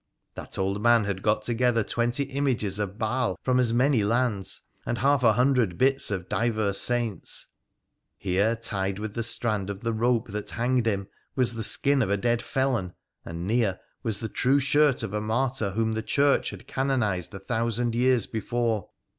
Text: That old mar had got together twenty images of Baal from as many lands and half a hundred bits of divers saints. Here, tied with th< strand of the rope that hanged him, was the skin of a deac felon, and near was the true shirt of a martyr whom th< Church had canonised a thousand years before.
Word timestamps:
That 0.33 0.57
old 0.57 0.81
mar 0.81 1.03
had 1.03 1.21
got 1.21 1.43
together 1.43 1.83
twenty 1.83 2.23
images 2.23 2.79
of 2.79 2.97
Baal 2.97 3.37
from 3.43 3.59
as 3.59 3.71
many 3.71 4.03
lands 4.03 4.63
and 4.83 4.97
half 4.97 5.21
a 5.21 5.33
hundred 5.33 5.77
bits 5.77 6.09
of 6.09 6.27
divers 6.27 6.79
saints. 6.79 7.45
Here, 8.17 8.55
tied 8.55 8.97
with 8.97 9.13
th< 9.13 9.23
strand 9.23 9.69
of 9.69 9.81
the 9.81 9.93
rope 9.93 10.29
that 10.29 10.49
hanged 10.49 10.87
him, 10.87 11.07
was 11.35 11.53
the 11.53 11.63
skin 11.63 12.01
of 12.01 12.09
a 12.09 12.17
deac 12.17 12.41
felon, 12.41 12.93
and 13.23 13.45
near 13.45 13.79
was 14.01 14.21
the 14.21 14.27
true 14.27 14.57
shirt 14.57 15.03
of 15.03 15.13
a 15.13 15.21
martyr 15.21 15.69
whom 15.69 15.93
th< 15.93 16.07
Church 16.07 16.49
had 16.49 16.65
canonised 16.65 17.35
a 17.35 17.39
thousand 17.39 17.93
years 17.93 18.25
before. 18.25 18.87